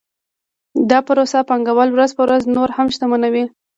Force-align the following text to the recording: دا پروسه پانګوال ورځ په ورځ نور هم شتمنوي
دا 0.89 0.99
پروسه 1.07 1.39
پانګوال 1.49 1.89
ورځ 1.91 2.11
په 2.15 2.21
ورځ 2.25 2.43
نور 2.55 2.69
هم 2.77 2.87
شتمنوي 2.95 3.45